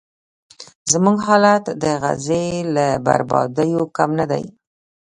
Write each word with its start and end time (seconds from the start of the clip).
زموږ 0.91 1.17
حالت 1.27 1.65
د 1.83 1.85
غزې 2.01 2.45
له 2.75 2.87
بربادیو 3.05 3.83
کم 3.97 4.09
نه 4.19 4.25
دی. 4.31 4.43